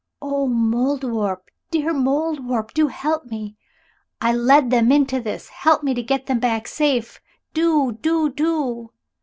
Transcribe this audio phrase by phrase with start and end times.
[0.19, 3.55] "Oh, Mouldiwarp, dear Mouldiwarp, do help me!
[4.19, 7.21] I led them into this help me to get them back safe.
[7.53, 8.89] Do, do, do!"